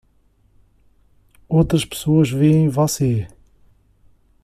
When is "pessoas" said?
1.85-2.31